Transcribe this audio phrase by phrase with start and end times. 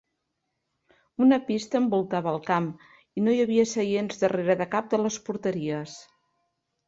[1.25, 2.69] Una pista envoltava el camp
[3.21, 5.97] i no hi havia seients darrere de cap de les porteries.